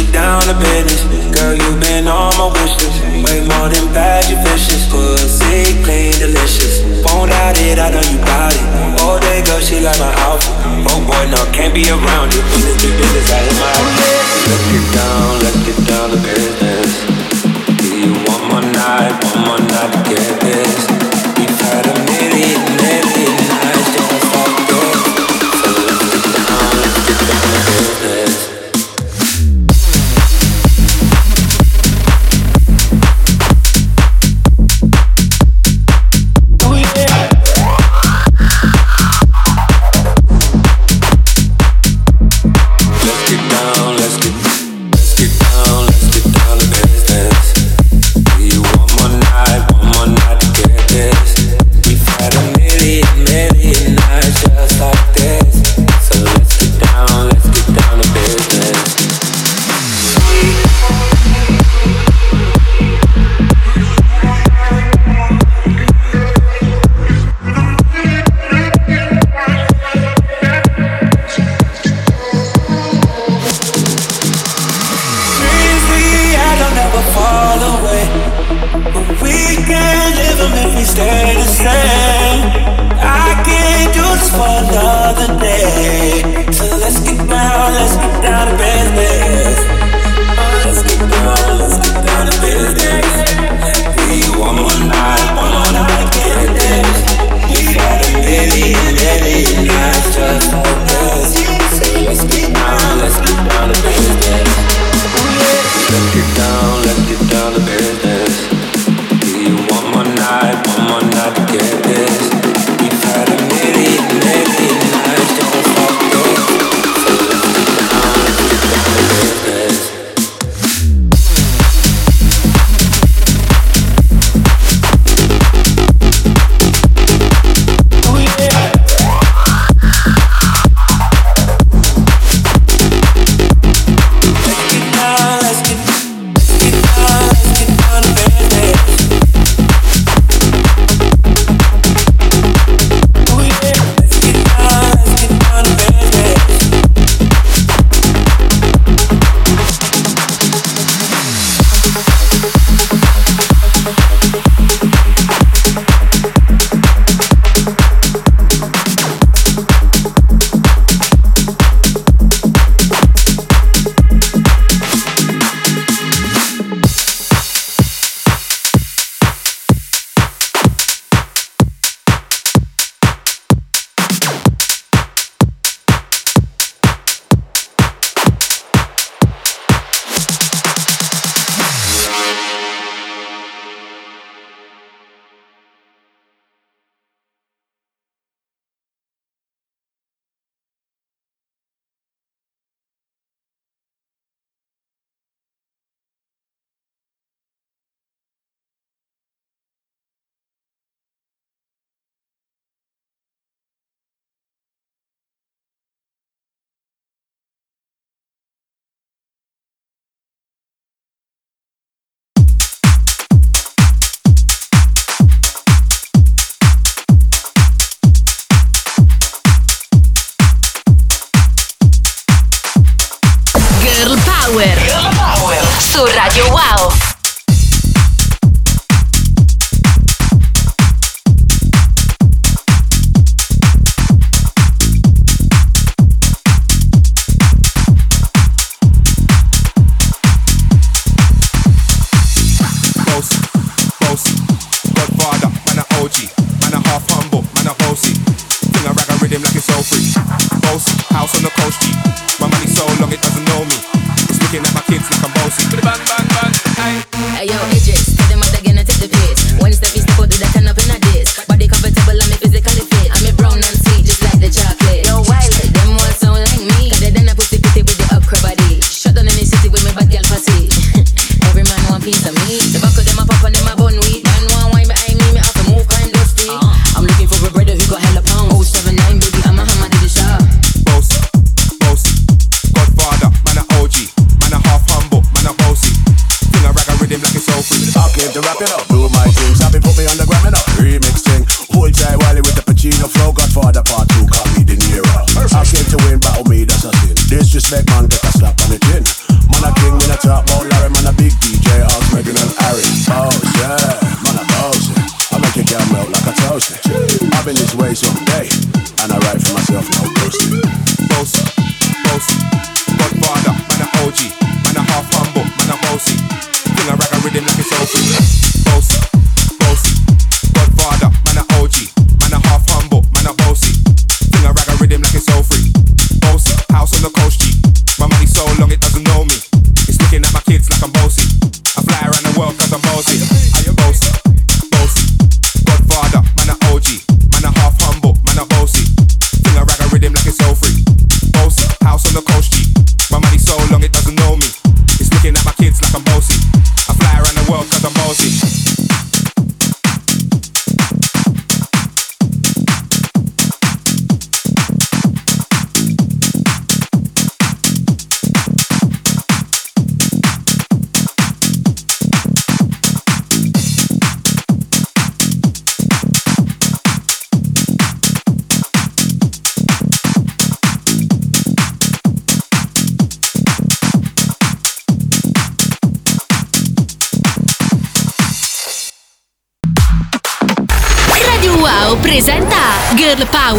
Get 0.00 0.14
down 0.16 0.40
to 0.48 0.56
business. 0.56 1.04
Girl, 1.28 1.52
you've 1.52 1.78
been 1.78 2.08
on 2.08 2.32
my 2.40 2.48
wish. 2.48 2.72
Way 3.20 3.44
more 3.44 3.68
than 3.68 3.84
bad, 3.92 4.24
you 4.32 4.40
vicious. 4.40 4.88
Pussy 4.88 5.76
clean, 5.84 6.16
delicious. 6.16 6.80
Won't 7.04 7.28
doubt 7.28 7.60
it, 7.60 7.76
I 7.76 7.92
know 7.92 8.00
you 8.08 8.16
got 8.24 8.48
it. 8.56 8.64
All 9.04 9.20
day, 9.20 9.44
girl, 9.44 9.60
she 9.60 9.76
like 9.76 10.00
my 10.00 10.08
outfit. 10.24 10.56
Oh 10.88 11.04
boy, 11.04 11.28
no, 11.28 11.36
can't 11.52 11.76
be 11.76 11.84
around 11.92 12.32
it. 12.32 12.40
Business, 12.48 12.80
big 12.80 12.96
business, 12.96 13.28
I 13.28 13.44
hit 13.44 13.56
my 13.60 13.68
Let's 14.48 14.64
get 14.72 14.86
down, 14.96 15.28
let's 15.44 15.60
get 15.68 15.78
down 15.84 16.06
to 16.08 16.18
business. 16.24 16.90
Give 17.84 18.00
you 18.00 18.16
one 18.24 18.44
more 18.48 18.64
night, 18.72 19.12
one 19.36 19.52
more 19.52 19.60
night 19.60 19.90
to 19.92 20.00
get 20.08 20.24
this. 20.40 20.80
We've 21.36 21.60
had 21.60 21.84
a 21.84 21.96
million, 22.08 22.56
million 22.72 23.36
nights 23.36 23.88
just 23.92 24.08
like 24.16 24.64
this. 24.64 24.96
So 25.60 25.68
let's 25.76 26.08
get 26.08 26.24
down, 26.40 26.72
let's 26.88 26.98
get 27.04 27.20
down 27.20 27.44
to 27.52 27.60
business. 27.68 28.49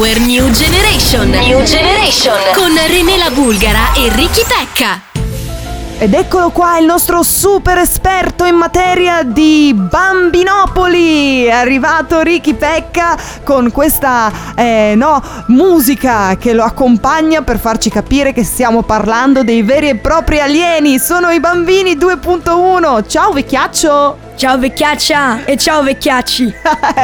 Power 0.01 0.19
New 0.21 0.49
Generation. 0.49 1.29
New 1.29 1.63
Generation 1.63 2.33
con 2.55 2.73
René 2.87 3.19
la 3.19 3.29
Bulgara 3.29 3.93
e 3.93 4.09
Ricky 4.15 4.41
Pecca. 4.47 4.99
Ed 5.99 6.15
eccolo 6.15 6.49
qua 6.49 6.79
il 6.79 6.87
nostro 6.87 7.21
super 7.21 7.77
esperto 7.77 8.43
in 8.45 8.55
materia 8.55 9.21
di 9.21 9.75
bambinopoli. 9.75 11.45
È 11.45 11.51
arrivato 11.51 12.21
Ricky 12.21 12.55
Pecca 12.55 13.15
con 13.43 13.69
questa 13.69 14.31
eh, 14.55 14.93
no, 14.95 15.21
musica 15.49 16.35
che 16.35 16.53
lo 16.53 16.63
accompagna 16.63 17.43
per 17.43 17.59
farci 17.59 17.91
capire 17.91 18.33
che 18.33 18.43
stiamo 18.43 18.81
parlando 18.81 19.43
dei 19.43 19.61
veri 19.61 19.89
e 19.89 19.97
propri 19.97 20.39
alieni. 20.39 20.97
Sono 20.97 21.29
i 21.29 21.39
bambini 21.39 21.95
2.1. 21.95 23.07
Ciao 23.07 23.31
vecchiaccio! 23.33 24.30
Ciao 24.41 24.57
vecchiaccia 24.57 25.45
e 25.45 25.55
ciao 25.55 25.83
vecchiacci. 25.83 26.51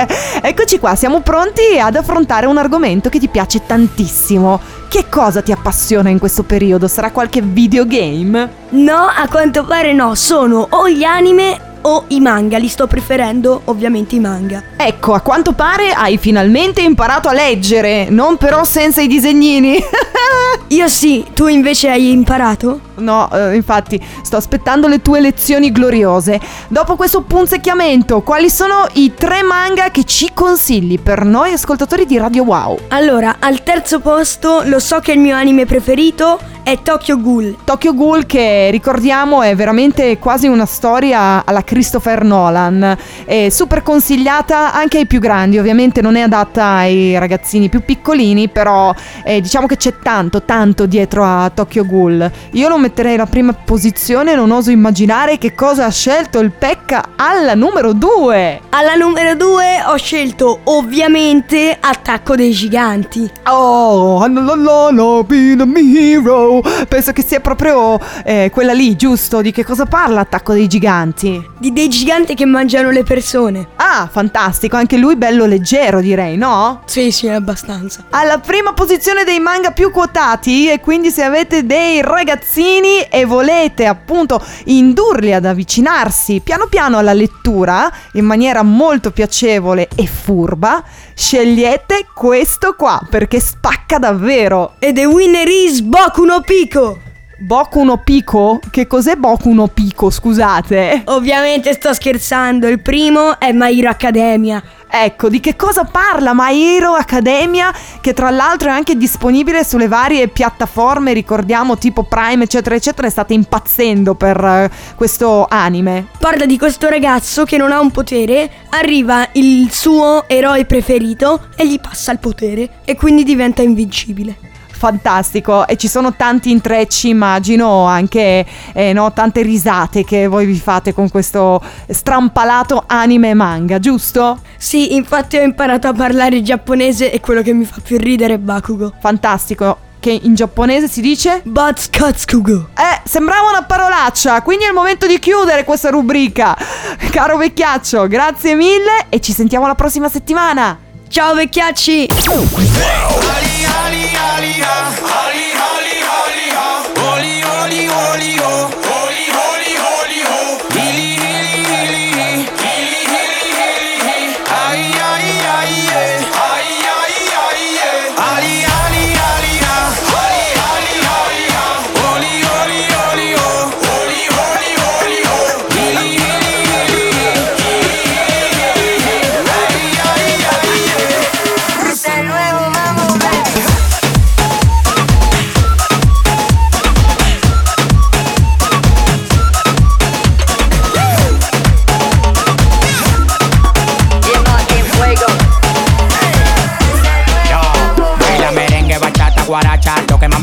Eccoci 0.42 0.80
qua, 0.80 0.96
siamo 0.96 1.22
pronti 1.22 1.78
ad 1.80 1.96
affrontare 1.96 2.48
un 2.48 2.58
argomento 2.58 3.10
che 3.10 3.20
ti 3.20 3.28
piace 3.28 3.64
tantissimo. 3.64 4.60
Che 4.90 5.06
cosa 5.08 5.44
ti 5.44 5.52
appassiona 5.52 6.10
in 6.10 6.18
questo 6.18 6.42
periodo? 6.42 6.88
Sarà 6.88 7.12
qualche 7.12 7.44
videogame? 7.44 8.52
No, 8.70 9.06
a 9.06 9.28
quanto 9.30 9.64
pare 9.66 9.94
no, 9.94 10.16
sono 10.16 10.66
o 10.68 10.90
gli 10.90 11.04
anime 11.04 11.76
o 11.82 12.06
i 12.08 12.20
manga, 12.20 12.58
li 12.58 12.68
sto 12.68 12.88
preferendo 12.88 13.62
ovviamente 13.66 14.16
i 14.16 14.20
manga. 14.20 14.64
Ecco, 14.76 15.14
a 15.14 15.20
quanto 15.20 15.52
pare 15.52 15.92
hai 15.92 16.18
finalmente 16.18 16.82
imparato 16.82 17.28
a 17.28 17.34
leggere, 17.34 18.08
non 18.10 18.38
però 18.38 18.64
senza 18.64 19.02
i 19.02 19.08
disegnini. 19.08 19.78
Io 20.70 20.88
sì, 20.88 21.26
tu 21.34 21.48
invece 21.48 21.90
hai 21.90 22.12
imparato? 22.12 22.82
No, 22.96 23.30
eh, 23.32 23.56
infatti, 23.56 24.04
sto 24.22 24.38
aspettando 24.38 24.88
le 24.88 25.02
tue 25.02 25.20
lezioni 25.20 25.72
gloriose. 25.72 26.40
Dopo 26.68 26.96
questo 26.96 27.22
punzecchiamento, 27.22 28.22
quali 28.22 28.50
sono 28.50 28.88
i 28.94 29.14
tre 29.14 29.44
manga 29.44 29.90
che 29.90 30.04
ci 30.04 30.32
consigli 30.34 31.00
per 31.00 31.24
noi 31.24 31.52
ascoltatori 31.52 32.06
di 32.06 32.18
Radio 32.18 32.44
Wow? 32.44 32.78
Allora, 32.90 33.38
al 33.40 33.64
terzo 33.64 34.00
posto 34.00 34.62
lo 34.66 34.80
so 34.80 35.00
che 35.00 35.12
il 35.12 35.20
mio 35.20 35.36
anime 35.36 35.66
preferito 35.66 36.40
è 36.68 36.82
Tokyo 36.82 37.18
Ghoul. 37.22 37.60
Tokyo 37.64 37.94
Ghoul 37.94 38.26
che 38.26 38.70
ricordiamo 38.72 39.42
è 39.42 39.56
veramente 39.56 40.18
quasi 40.18 40.48
una 40.48 40.66
storia 40.66 41.46
alla 41.46 41.64
Christopher 41.64 42.26
Nolan, 42.26 42.98
è 43.24 43.48
super 43.48 43.84
consigliata 43.84 44.74
anche 44.74 44.98
ai 44.98 45.06
più 45.06 45.22
grandi, 45.22 45.58
ovviamente 45.60 46.02
non 46.02 46.18
è 46.18 46.22
adatta 46.22 46.66
ai 46.66 47.18
ragazzini 47.18 47.70
più 47.70 47.86
piccolini, 47.86 48.50
però 48.50 48.94
eh, 49.24 49.40
diciamo 49.40 49.66
che 49.66 49.78
c'è 49.78 49.94
tanto, 50.04 50.42
tanto 50.48 50.86
dietro 50.86 51.26
a 51.26 51.52
Tokyo 51.54 51.86
Ghoul. 51.86 52.32
Io 52.54 52.70
lo 52.70 52.78
metterei 52.78 53.16
alla 53.16 53.26
prima 53.26 53.54
posizione, 53.54 54.34
non 54.34 54.50
oso 54.50 54.72
immaginare 54.72 55.38
che 55.38 55.54
cosa 55.54 55.86
ha 55.86 55.92
scelto 55.92 56.40
il 56.40 56.52
Pecca 56.52 57.10
alla 57.18 57.54
numero 57.54 57.92
2. 57.92 58.62
Alla 58.70 58.96
numero 58.96 59.36
2 59.36 59.84
ho 59.88 59.98
scelto 59.98 60.62
ovviamente 60.64 61.76
Attacco 61.78 62.38
dei 62.38 62.52
Giganti. 62.54 63.30
Oh, 63.50 64.26
no, 64.26 65.24
be 65.26 65.56
the 65.58 65.66
hero. 65.80 66.62
Penso 66.88 67.12
che 67.12 67.24
sia 67.24 67.42
proprio 67.42 68.00
eh, 68.24 68.50
quella 68.52 68.74
lì, 68.74 68.96
giusto? 68.96 69.42
Di 69.42 69.52
che 69.52 69.66
cosa 69.66 69.86
parla 69.86 70.22
Attacco 70.22 70.54
dei 70.54 70.68
Giganti? 70.68 71.46
Di 71.60 71.74
dei 71.74 71.90
giganti 71.90 72.36
che 72.36 72.46
mangiano 72.46 72.90
le 72.90 73.04
persone. 73.04 73.68
Ah, 73.76 74.08
fantastico, 74.10 74.78
anche 74.78 74.96
lui 74.96 75.18
bello 75.18 75.46
leggero 75.46 76.00
direi, 76.00 76.38
no? 76.38 76.84
Sì, 76.86 77.12
sì, 77.12 77.28
abbastanza. 77.28 78.06
Alla 78.12 78.38
prima 78.38 78.72
posizione 78.72 79.26
dei 79.26 79.40
manga 79.40 79.72
più 79.72 79.92
quotati 79.92 80.36
e 80.46 80.80
quindi 80.80 81.10
se 81.10 81.24
avete 81.24 81.66
dei 81.66 82.02
ragazzini 82.02 83.02
e 83.10 83.26
volete 83.26 83.86
appunto 83.86 84.42
indurli 84.66 85.34
ad 85.34 85.46
avvicinarsi 85.46 86.42
piano 86.42 86.68
piano 86.68 86.98
alla 86.98 87.14
lettura 87.14 87.92
in 88.14 88.26
maniera 88.26 88.62
molto 88.62 89.12
piacevole 89.12 89.88
e 89.96 90.06
furba, 90.06 90.84
scegliete 91.14 92.08
questo 92.14 92.76
qua 92.76 93.02
perché 93.10 93.40
spacca 93.40 93.98
davvero. 93.98 94.76
E 94.80 94.94
the 94.94 95.06
winner 95.06 95.48
is 95.48 95.82
Boku 95.82 96.24
no 96.24 96.42
Pico. 96.42 97.07
Boku 97.40 97.84
no 97.84 97.98
Pico? 97.98 98.60
Che 98.72 98.88
cos'è 98.88 99.16
Boku 99.16 99.54
no 99.54 99.68
Pico, 99.68 100.10
scusate? 100.10 101.04
Ovviamente 101.06 101.72
sto 101.74 101.94
scherzando, 101.94 102.68
il 102.68 102.80
primo 102.80 103.40
è 103.40 103.52
My 103.52 103.78
Hero 103.78 103.90
Academia. 103.90 104.62
Ecco, 104.90 105.30
di 105.30 105.40
che 105.40 105.56
cosa 105.56 105.84
parla 105.84 106.32
My 106.34 106.60
Hero 106.60 106.94
Academia, 106.94 107.72
che 108.02 108.14
tra 108.14 108.32
l'altro 108.32 108.70
è 108.70 108.72
anche 108.72 108.98
disponibile 108.98 109.64
sulle 109.64 109.88
varie 109.88 110.30
piattaforme, 110.30 111.14
ricordiamo 111.14 111.78
tipo 111.78 112.04
Prime, 112.04 112.46
eccetera, 112.46 112.74
eccetera, 112.74 113.08
state 113.08 113.36
impazzendo 113.36 114.16
per 114.16 114.44
eh, 114.44 114.72
questo 114.96 115.46
anime. 115.48 116.08
Parla 116.18 116.48
di 116.48 116.58
questo 116.58 116.90
ragazzo 116.90 117.44
che 117.44 117.58
non 117.58 117.72
ha 117.72 117.80
un 117.80 117.92
potere, 117.92 118.50
arriva 118.70 119.28
il 119.34 119.72
suo 119.72 120.28
eroe 120.28 120.66
preferito 120.66 121.50
e 121.56 121.68
gli 121.68 121.80
passa 121.80 122.12
il 122.12 122.20
potere 122.20 122.80
e 122.84 122.96
quindi 122.96 123.24
diventa 123.24 123.62
invincibile. 123.62 124.38
Fantastico, 124.78 125.68
e 125.68 125.76
ci 125.76 125.88
sono 125.88 126.14
tanti 126.14 126.52
intrecci, 126.52 127.10
immagino, 127.10 127.86
anche 127.86 128.46
eh, 128.74 128.94
no, 128.94 129.12
tante 129.12 129.42
risate 129.42 130.04
che 130.04 130.28
voi 130.28 130.46
vi 130.46 130.60
fate 130.60 130.94
con 130.94 131.10
questo 131.10 131.60
strampalato 131.90 132.84
anime 132.86 133.32
e 133.32 133.34
manga, 133.34 133.80
giusto? 133.80 134.40
Sì, 134.56 134.94
infatti 134.94 135.38
ho 135.38 135.42
imparato 135.42 135.88
a 135.88 135.94
parlare 135.94 136.44
giapponese 136.44 137.12
e 137.12 137.20
quello 137.20 137.42
che 137.42 137.54
mi 137.54 137.66
fa 137.66 137.82
più 137.84 137.98
ridere 137.98 138.36
è 138.36 138.38
Bakugo. 138.38 138.94
Fantastico. 139.00 139.80
Che 140.00 140.12
in 140.12 140.36
giapponese 140.36 140.88
si 140.88 141.02
dice? 141.02 141.42
Batskatsugo. 141.44 142.70
Eh, 142.78 143.02
sembrava 143.04 143.50
una 143.50 143.64
parolaccia, 143.64 144.44
quindi 144.44 144.66
è 144.66 144.68
il 144.68 144.76
momento 144.76 145.08
di 145.08 145.18
chiudere 145.18 145.64
questa 145.64 145.90
rubrica. 145.90 146.56
Caro 147.10 147.38
vecchiaccio, 147.38 148.08
grazie 148.08 148.54
mille 148.54 149.08
e 149.10 149.20
ci 149.20 149.34
sentiamo 149.34 149.66
la 149.66 149.74
prossima 149.74 150.08
settimana. 150.08 150.86
Ciao 151.10 151.34
vecchiacci! 151.34 152.08
Holy, 152.28 152.46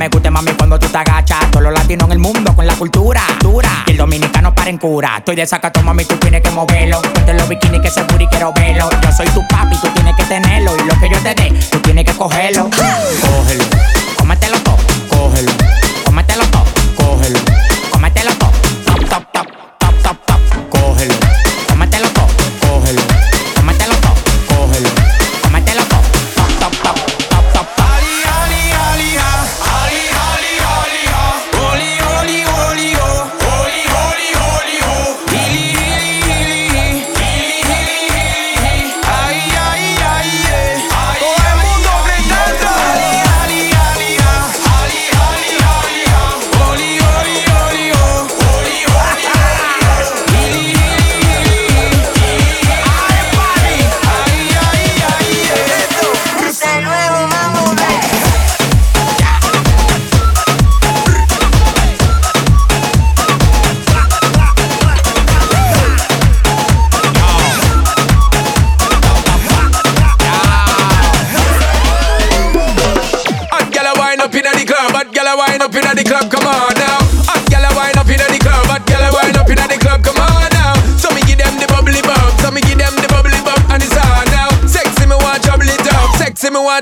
me 0.04 0.08
gusta 0.08 0.30
mami 0.30 0.52
cuando 0.52 0.78
tú 0.78 0.86
te 0.88 0.98
agachas. 0.98 1.50
Todos 1.50 1.64
los 1.64 1.72
latinos 1.72 2.06
en 2.06 2.12
el 2.12 2.18
mundo 2.18 2.54
con 2.54 2.66
la 2.66 2.74
cultura. 2.74 3.22
Dura. 3.40 3.84
Y 3.86 3.92
el 3.92 3.96
dominicano 3.96 4.54
para 4.54 4.70
en 4.70 4.78
cura. 4.78 5.16
Estoy 5.18 5.36
de 5.36 5.46
sacato, 5.46 5.82
mami, 5.82 6.04
tú 6.04 6.16
tienes 6.16 6.42
que 6.42 6.50
moverlo. 6.50 7.00
Ponte 7.00 7.32
los 7.32 7.48
bikinis 7.48 7.80
que 7.80 7.90
se 7.90 8.02
y 8.02 8.26
quiero 8.26 8.52
verlo. 8.52 8.90
Yo 9.02 9.12
soy 9.12 9.26
tu 9.28 9.46
papi, 9.48 9.76
tú 9.76 9.88
tienes 9.94 10.14
que 10.16 10.24
tenerlo. 10.24 10.72
Y 10.76 10.84
lo 10.84 10.98
que 11.00 11.08
yo 11.08 11.18
te 11.20 11.34
dé, 11.34 11.52
tú 11.70 11.78
tienes 11.80 12.04
que 12.04 12.12
cogerlo. 12.12 12.68
Cógelo. 12.70 13.64
Cómetelo 14.18 14.58
todo. 14.60 14.76
Cógelo. 15.08 15.52
Cómetelo 16.04 16.44
todo. 16.46 16.64
Cógelo. 16.96 17.40
Cómetelo 17.90 18.30
todo. 18.34 18.52
Top, 18.86 19.08
top, 19.08 19.32
top. 19.32 19.46
Top, 19.78 20.02
top, 20.02 20.16
top. 20.26 20.68
Cógelo. 20.70 21.33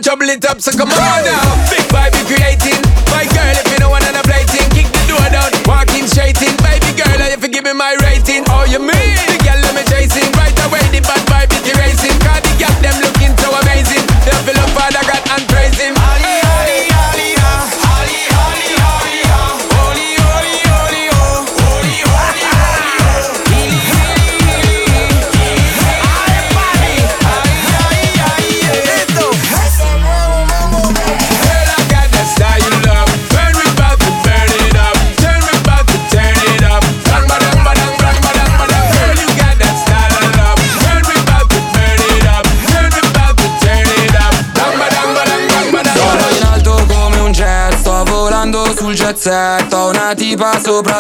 Trouble 0.02 0.28
it 0.28 0.44
up. 0.44 0.60
So 0.60 0.72
come 0.72 0.90
on 0.90 1.24
now. 1.24 1.81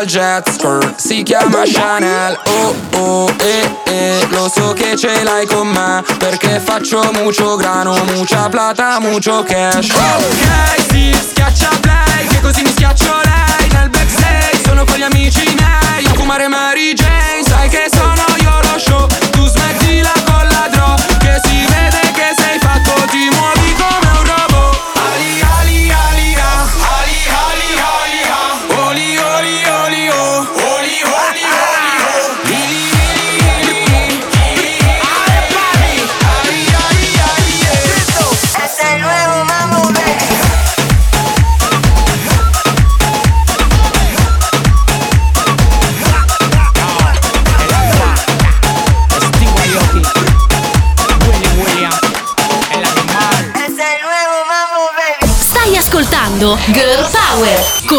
Il 0.00 0.06
jet 0.06 0.48
skirt, 0.50 0.98
si 0.98 1.22
chiama 1.22 1.62
Chanel. 1.64 2.38
Oh 2.46 2.74
oh 2.96 3.34
eh 3.38 3.70
eh, 3.86 4.26
lo 4.30 4.50
so 4.52 4.72
che 4.72 4.96
ce 4.96 5.22
l'hai 5.22 5.46
con 5.46 5.68
me 5.68 6.02
Perché 6.18 6.60
faccio 6.60 7.10
mucho 7.12 7.56
grano, 7.56 7.94
mucha 8.14 8.48
plata, 8.48 8.98
mucho 9.00 9.42
cash. 9.42 9.90
Ok, 9.90 10.90
sì, 10.90 11.14
schiaccia 11.30 11.70
play, 11.80 12.26
che 12.28 12.40
così 12.40 12.62
mi 12.62 12.70
schiaccio 12.70 13.12
lei. 13.24 13.68
Nel 13.72 13.90
backstage 13.90 14.62
sono 14.64 14.84
con 14.84 14.96
gli 14.96 15.02
amici 15.02 15.44
miei. 15.56 16.06
A 16.06 16.14
fumare 16.14 16.48
Mary 16.48 16.94
Jane, 16.94 17.42
sai 17.46 17.68
che 17.68 17.86
sono 17.92 18.24
io 18.40 18.60
lo 18.70 18.78
show. 18.78 19.06
Tu 19.30 19.46
smettila 19.46 20.12
con 20.24 20.46
la 20.48 20.68
draw, 20.70 20.94
che 21.18 21.40
si 21.44 21.64
vede 21.66 22.10
che 22.12 22.34
sei 22.36 22.58
fatto 22.58 22.92
Ti 23.10 23.28
muovi 23.30 23.61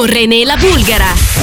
René 0.06 0.44
la 0.46 0.58
Bulgara. 0.58 1.43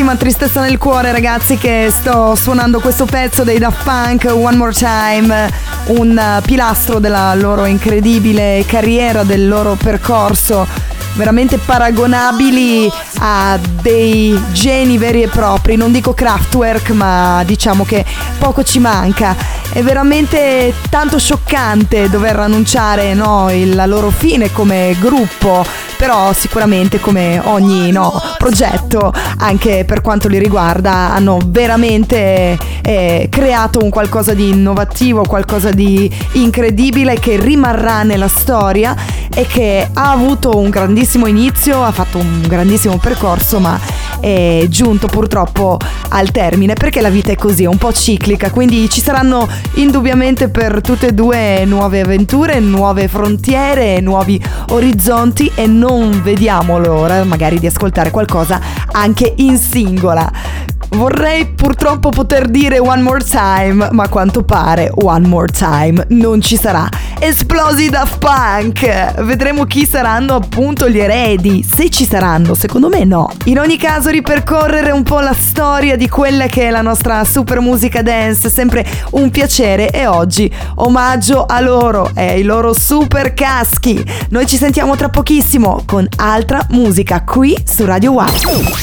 grandissima 0.00 0.16
tristezza 0.16 0.62
nel 0.62 0.78
cuore, 0.78 1.12
ragazzi, 1.12 1.58
che 1.58 1.92
sto 1.94 2.34
suonando 2.34 2.80
questo 2.80 3.04
pezzo 3.04 3.44
dei 3.44 3.58
Daft 3.58 3.82
Punk, 3.82 4.30
One 4.32 4.56
More 4.56 4.72
Time, 4.72 5.52
un 5.88 6.40
pilastro 6.42 6.98
della 6.98 7.34
loro 7.34 7.66
incredibile 7.66 8.64
carriera, 8.66 9.24
del 9.24 9.46
loro 9.46 9.74
percorso, 9.74 10.66
veramente 11.14 11.58
paragonabili 11.58 12.90
a 13.18 13.58
dei 13.82 14.40
geni 14.52 14.96
veri 14.96 15.22
e 15.22 15.28
propri. 15.28 15.76
Non 15.76 15.92
dico 15.92 16.14
Kraftwerk, 16.14 16.90
ma 16.90 17.42
diciamo 17.44 17.84
che 17.84 18.04
poco 18.38 18.62
ci 18.62 18.78
manca. 18.78 19.36
È 19.70 19.82
veramente 19.82 20.72
tanto 20.88 21.18
scioccante 21.18 22.08
dover 22.08 22.38
annunciare 22.38 23.12
no, 23.12 23.50
la 23.66 23.86
loro 23.86 24.10
fine 24.10 24.50
come 24.50 24.96
gruppo, 24.98 25.64
però 25.96 26.32
sicuramente 26.32 26.98
come 27.00 27.40
ogni 27.44 27.92
no, 27.92 28.20
progetto, 28.40 29.12
anche 29.36 29.84
per 29.84 30.00
quanto 30.00 30.26
li 30.26 30.38
riguarda, 30.38 31.12
hanno 31.12 31.38
veramente 31.44 32.56
eh, 32.80 33.26
creato 33.30 33.80
un 33.82 33.90
qualcosa 33.90 34.32
di 34.32 34.48
innovativo, 34.48 35.24
qualcosa 35.24 35.70
di 35.70 36.10
incredibile 36.32 37.18
che 37.18 37.38
rimarrà 37.38 38.02
nella 38.02 38.28
storia 38.28 38.96
e 39.34 39.44
che 39.44 39.86
ha 39.92 40.10
avuto 40.10 40.56
un 40.56 40.70
grandissimo 40.70 41.26
inizio, 41.26 41.84
ha 41.84 41.92
fatto 41.92 42.16
un 42.16 42.40
grandissimo 42.48 42.96
percorso, 42.96 43.60
ma 43.60 43.78
è 44.20 44.66
giunto 44.68 45.06
purtroppo 45.06 45.78
al 46.10 46.30
termine 46.30 46.74
perché 46.74 47.00
la 47.00 47.10
vita 47.10 47.32
è 47.32 47.36
così, 47.36 47.64
è 47.64 47.66
un 47.66 47.78
po' 47.78 47.92
ciclica, 47.92 48.50
quindi 48.50 48.88
ci 48.88 49.00
saranno 49.00 49.48
indubbiamente 49.74 50.48
per 50.48 50.80
tutte 50.80 51.08
e 51.08 51.12
due 51.12 51.64
nuove 51.64 52.00
avventure, 52.00 52.60
nuove 52.60 53.08
frontiere, 53.08 54.00
nuovi 54.00 54.40
orizzonti 54.70 55.50
e 55.54 55.66
non 55.66 56.20
vediamo 56.22 56.78
l'ora 56.78 57.24
magari 57.24 57.58
di 57.58 57.66
ascoltare 57.66 58.10
qualcosa 58.10 58.60
anche 58.92 59.32
in 59.36 59.56
singola. 59.56 60.68
Vorrei 60.90 61.46
purtroppo 61.46 62.10
poter 62.10 62.48
dire 62.48 62.78
one 62.78 63.00
more 63.00 63.22
time, 63.22 63.88
ma 63.92 64.02
a 64.04 64.08
quanto 64.08 64.42
pare 64.42 64.90
one 64.94 65.26
more 65.26 65.46
time 65.46 66.04
non 66.08 66.40
ci 66.40 66.56
sarà. 66.56 66.88
Esplosi 67.18 67.88
Daft 67.88 68.18
Punk! 68.18 69.22
Vedremo 69.22 69.64
chi 69.64 69.86
saranno 69.86 70.34
appunto 70.34 70.88
gli 70.88 70.98
eredi, 70.98 71.64
se 71.64 71.90
ci 71.90 72.04
saranno, 72.04 72.54
secondo 72.54 72.88
me 72.88 73.04
no. 73.04 73.30
In 73.44 73.58
ogni 73.60 73.76
caso 73.76 74.10
ripercorrere 74.10 74.90
un 74.90 75.02
po' 75.02 75.20
la 75.20 75.34
storia 75.34 75.96
di 75.96 76.08
quella 76.08 76.46
che 76.46 76.66
è 76.66 76.70
la 76.70 76.82
nostra 76.82 77.24
super 77.24 77.60
musica 77.60 78.02
dance 78.02 78.50
sempre 78.50 78.84
un 79.12 79.30
piacere 79.30 79.90
e 79.90 80.06
oggi 80.06 80.52
omaggio 80.76 81.46
a 81.46 81.60
loro 81.60 82.10
e 82.14 82.28
ai 82.30 82.42
loro 82.42 82.72
super 82.72 83.32
caschi. 83.32 84.04
Noi 84.30 84.46
ci 84.46 84.56
sentiamo 84.56 84.96
tra 84.96 85.08
pochissimo 85.08 85.82
con 85.86 86.06
altra 86.16 86.66
musica 86.70 87.22
qui 87.22 87.56
su 87.64 87.84
Radio 87.84 88.12
Wow. 88.12 88.26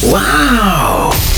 Wow! 0.03 1.36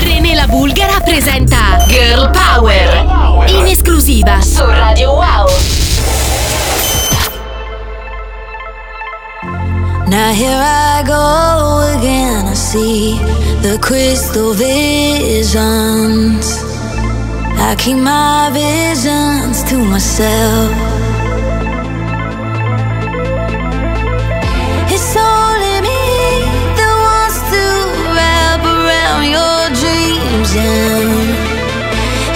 René 0.00 0.34
la 0.34 0.46
Bulgara 0.46 1.00
presenta 1.04 1.84
Girl 1.88 2.30
Power 2.30 3.46
in 3.48 3.66
esclusiva 3.66 4.40
su 4.40 4.64
Radio 4.64 5.12
Wow. 5.12 5.46
Now 10.08 10.32
here 10.32 10.58
I 10.58 11.02
go 11.04 11.80
again. 11.98 12.46
I 12.46 12.54
see 12.54 13.18
the 13.60 13.78
crystal 13.78 14.54
visions. 14.54 15.66
I 17.58 17.74
keep 17.76 17.96
my 17.98 18.50
visions 18.52 19.62
to 19.64 19.76
myself. 19.76 20.97
Around 29.18 29.30
your 29.30 29.68
dreams. 29.74 30.50
And 30.56 31.34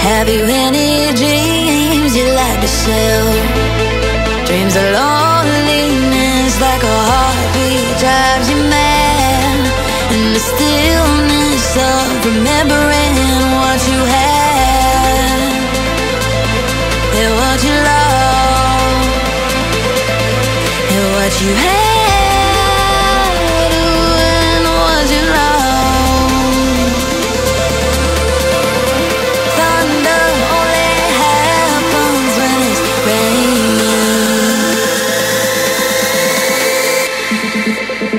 have 0.01 0.27
you 0.29 0.43
any 0.43 1.13
dreams 1.15 2.15
you 2.15 2.25
like 2.33 2.61
to 2.61 2.67
sell? 2.67 3.27
Dreams 4.45 4.75
of 4.75 4.83
loneliness 4.83 6.59
like 6.59 6.83
a 6.83 6.97
heartbeat 7.09 7.97
drives 7.99 8.49
you 8.49 8.57
mad. 8.69 9.59
And 10.13 10.35
the 10.35 10.39
stillness 10.39 11.77
of 11.77 12.25
remembering 12.25 13.15
what 13.57 13.79
you 13.89 13.99
had 14.17 15.51
and 17.19 17.31
what 17.39 17.59
you 17.63 17.75
love 17.89 19.07
and 20.91 21.03
what 21.15 21.41
you 21.41 21.53
had 21.55 21.92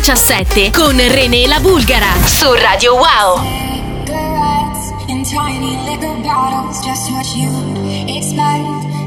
2017 0.00 0.70
con 0.72 0.96
René 0.96 1.46
La 1.46 1.60
Bulgara 1.60 2.14
su 2.24 2.50
Radio 2.54 2.94
Wow. 2.94 3.42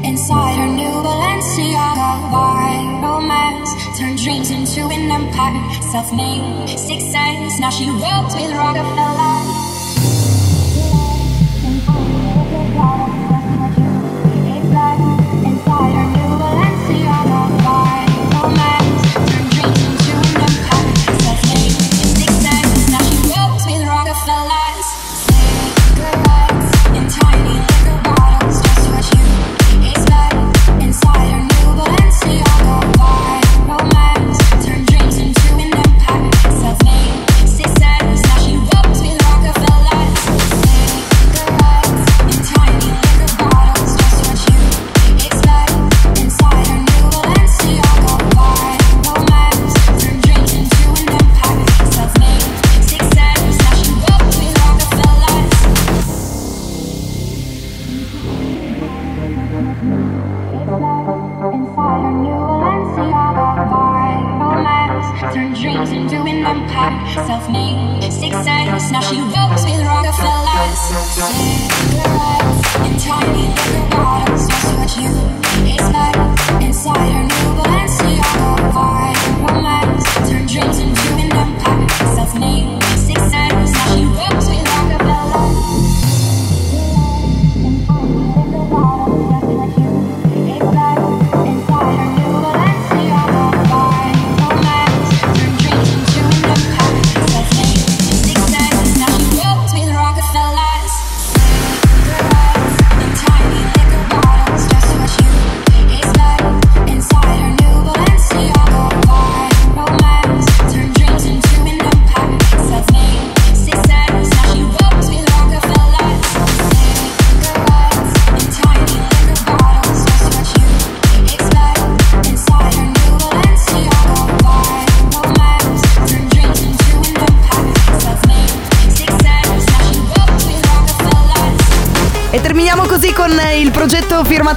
Inside 0.04 0.54
her 0.56 0.66
new 0.66 1.02
Balenciaga, 1.02 2.28
why 2.30 3.00
romance 3.02 3.70
turned 3.98 4.18
dreams 4.18 4.50
into 4.50 4.82
an 4.82 5.10
empire, 5.10 5.82
self-made 5.90 6.68
success. 6.68 7.58
Now 7.58 7.70
she 7.70 7.90
works 7.90 8.34
with 8.34 8.52
Rockefeller. 8.52 9.53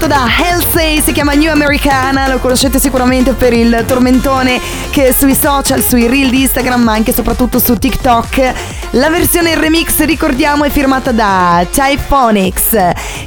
Firmato 0.08 0.10
da 0.10 0.26
Halsey, 0.26 1.02
si 1.02 1.12
chiama 1.12 1.34
New 1.34 1.52
Americana, 1.52 2.28
lo 2.28 2.40
conoscete 2.40 2.80
sicuramente 2.80 3.34
per 3.34 3.54
il 3.54 3.84
tormentone 3.86 4.60
che 4.90 5.14
sui 5.14 5.36
social, 5.36 5.84
sui 5.84 6.08
reel 6.08 6.30
di 6.30 6.42
Instagram, 6.42 6.82
ma 6.82 6.94
anche 6.94 7.12
e 7.12 7.14
soprattutto 7.14 7.60
su 7.60 7.78
TikTok. 7.78 8.77
La 8.98 9.12
versione 9.12 9.54
remix, 9.54 10.04
ricordiamo, 10.06 10.64
è 10.64 10.72
firmata 10.72 11.12
da 11.12 11.64
Typhonics. 11.70 12.76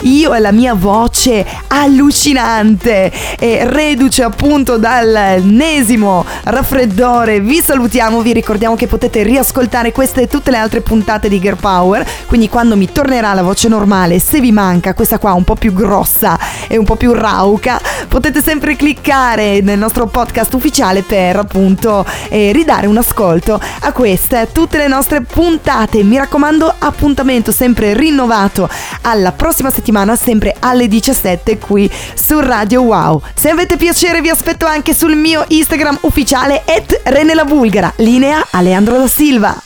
Io 0.00 0.34
e 0.34 0.40
la 0.40 0.50
mia 0.50 0.74
voce 0.74 1.46
allucinante 1.68 3.12
e 3.38 3.60
reduce 3.62 4.24
appunto 4.24 4.78
dall'ennesimo 4.78 6.24
raffreddore. 6.42 7.38
Vi 7.38 7.60
salutiamo, 7.60 8.20
vi 8.20 8.32
ricordiamo 8.32 8.74
che 8.74 8.88
potete 8.88 9.22
riascoltare 9.22 9.92
queste 9.92 10.22
e 10.22 10.26
tutte 10.26 10.50
le 10.50 10.56
altre 10.56 10.80
puntate 10.80 11.28
di 11.28 11.38
Girl 11.38 11.56
Power, 11.60 12.04
quindi 12.26 12.48
quando 12.48 12.76
mi 12.76 12.90
tornerà 12.90 13.32
la 13.32 13.42
voce 13.42 13.68
normale, 13.68 14.18
se 14.18 14.40
vi 14.40 14.50
manca 14.50 14.92
questa 14.92 15.18
qua 15.18 15.34
un 15.34 15.44
po' 15.44 15.54
più 15.54 15.72
grossa 15.72 16.36
e 16.66 16.78
un 16.78 16.84
po' 16.84 16.96
più 16.96 17.12
rauca, 17.12 17.80
potete 18.08 18.42
sempre 18.42 18.74
cliccare 18.74 19.60
nel 19.60 19.78
nostro 19.78 20.06
podcast 20.06 20.52
ufficiale 20.52 21.02
per 21.02 21.36
appunto 21.36 22.04
eh, 22.28 22.50
ridare 22.50 22.88
un 22.88 22.96
ascolto 22.96 23.60
a 23.82 23.92
queste 23.92 24.48
tutte 24.50 24.76
le 24.76 24.88
nostre 24.88 25.20
puntate. 25.20 25.58
Mi 26.02 26.16
raccomando, 26.16 26.74
appuntamento 26.78 27.52
sempre 27.52 27.94
rinnovato 27.94 28.68
alla 29.02 29.32
prossima 29.32 29.70
settimana, 29.70 30.16
sempre 30.16 30.56
alle 30.58 30.88
17 30.88 31.58
qui 31.58 31.90
su 32.14 32.40
Radio 32.40 32.82
Wow. 32.82 33.22
Se 33.34 33.50
avete 33.50 33.76
piacere 33.76 34.20
vi 34.20 34.30
aspetto 34.30 34.66
anche 34.66 34.94
sul 34.94 35.16
mio 35.16 35.44
Instagram 35.48 35.98
ufficiale 36.02 36.62
at 36.66 37.00
Rene 37.04 37.34
la 37.34 37.44
Bulgara. 37.44 37.92
Linea 37.96 38.46
Aleandro 38.50 38.98
da 38.98 39.06
Silva. 39.06 39.56